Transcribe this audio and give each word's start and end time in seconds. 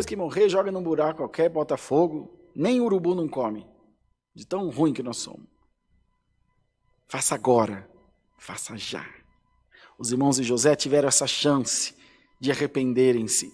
Depois 0.00 0.06
que 0.06 0.16
morrer, 0.16 0.48
joga 0.48 0.72
num 0.72 0.82
buraco 0.82 1.18
qualquer, 1.18 1.50
bota 1.50 1.76
fogo, 1.76 2.30
nem 2.56 2.80
urubu 2.80 3.14
não 3.14 3.28
come. 3.28 3.66
De 4.34 4.46
tão 4.46 4.70
ruim 4.70 4.94
que 4.94 5.02
nós 5.02 5.18
somos. 5.18 5.46
Faça 7.06 7.34
agora, 7.34 7.86
faça 8.38 8.78
já. 8.78 9.04
Os 9.98 10.10
irmãos 10.10 10.36
de 10.36 10.42
José 10.42 10.74
tiveram 10.74 11.08
essa 11.08 11.26
chance 11.26 11.94
de 12.40 12.50
arrependerem-se. 12.50 13.52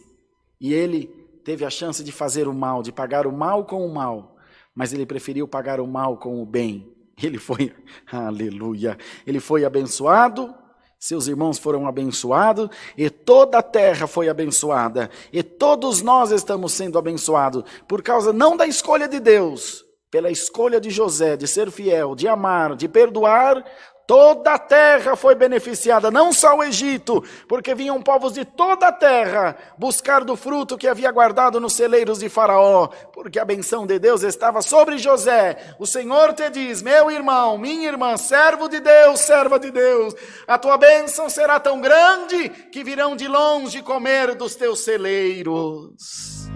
E 0.61 0.73
ele 0.73 1.09
teve 1.45 1.64
a 1.64 1.71
chance 1.71 2.05
de 2.05 2.12
fazer 2.12 2.46
o 2.46 2.55
mal, 2.55 2.80
de 2.80 2.93
pagar 2.93 3.27
o 3.27 3.33
mal 3.33 3.64
com 3.64 3.85
o 3.85 3.93
mal, 3.93 4.37
mas 4.73 4.93
ele 4.93 5.05
preferiu 5.05 5.48
pagar 5.48 5.80
o 5.80 5.86
mal 5.86 6.17
com 6.17 6.40
o 6.40 6.46
bem. 6.46 6.94
Ele 7.21 7.39
foi, 7.39 7.75
aleluia, 8.07 8.96
ele 9.26 9.40
foi 9.40 9.64
abençoado 9.64 10.54
seus 10.99 11.27
irmãos 11.27 11.59
foram 11.59 11.86
abençoados, 11.86 12.68
e 12.96 13.09
toda 13.11 13.59
a 13.59 13.63
terra 13.63 14.07
foi 14.07 14.29
abençoada, 14.29 15.11
e 15.32 15.43
todos 15.43 16.03
nós 16.03 16.31
estamos 16.31 16.73
sendo 16.73 16.99
abençoados, 16.99 17.64
por 17.87 18.03
causa 18.03 18.32
não 18.32 18.57
da 18.57 18.67
escolha 18.67 19.07
de 19.07 19.21
Deus, 19.21 19.85
pela 20.11 20.31
escolha 20.31 20.81
de 20.81 20.90
José 20.90 21.37
de 21.37 21.46
ser 21.46 21.71
fiel, 21.71 22.14
de 22.14 22.27
amar, 22.27 22.75
de 22.75 22.89
perdoar, 22.89 23.64
Toda 24.07 24.53
a 24.53 24.59
terra 24.59 25.17
foi 25.17 25.35
beneficiada, 25.35 26.13
não 26.13 26.33
só 26.33 26.57
o 26.57 26.63
Egito, 26.63 27.25
porque 27.49 27.75
vinham 27.75 28.01
povos 28.01 28.35
de 28.35 28.45
toda 28.45 28.87
a 28.87 28.93
terra 28.93 29.57
buscar 29.77 30.23
do 30.23 30.37
fruto 30.37 30.79
que 30.79 30.87
havia 30.87 31.11
guardado 31.11 31.59
nos 31.59 31.73
celeiros 31.73 32.20
de 32.20 32.29
Faraó, 32.29 32.87
porque 33.12 33.41
a 33.41 33.45
benção 33.45 33.84
de 33.84 33.98
Deus 33.98 34.23
estava 34.23 34.62
sobre 34.62 34.97
José. 34.97 35.75
O 35.81 35.87
Senhor 35.87 36.34
te 36.34 36.48
diz: 36.51 36.83
Meu 36.83 37.11
irmão, 37.11 37.59
minha 37.59 37.89
irmã, 37.89 38.17
servo 38.17 38.69
de 38.69 38.79
Deus, 38.79 39.21
serva 39.21 39.59
de 39.59 39.73
Deus, 39.73 40.15
a 40.47 40.57
tua 40.57 40.79
bênção 40.79 41.29
será 41.29 41.59
tão 41.59 41.81
grande 41.81 42.48
que 42.48 42.85
virão 42.85 43.17
de 43.17 43.27
longe 43.27 43.83
comer 43.83 44.37
dos 44.37 44.55
teus 44.55 44.85
celeiros. 44.85 46.47